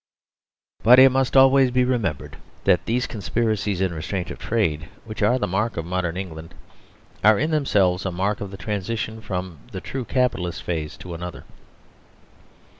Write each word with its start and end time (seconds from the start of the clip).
But 0.81 0.97
it 0.97 1.11
must 1.11 1.37
always 1.37 1.69
be 1.69 1.85
remembered 1.85 2.37
that 2.63 2.85
these 2.87 3.05
con 3.05 3.21
spiracies 3.21 3.81
in 3.81 3.93
restraint 3.93 4.31
of 4.31 4.39
trade 4.39 4.89
which 5.05 5.21
are 5.21 5.37
the 5.37 5.45
mark 5.45 5.77
of 5.77 5.85
modern 5.85 6.17
England 6.17 6.55
are 7.23 7.37
in 7.37 7.51
themselves 7.51 8.03
a 8.03 8.11
mark 8.11 8.41
of 8.41 8.49
the 8.49 8.57
transition 8.57 9.21
from 9.21 9.59
the 9.71 9.79
true 9.79 10.03
Capitalist 10.05 10.63
phase 10.63 10.97
to 10.97 11.13
another. 11.13 11.43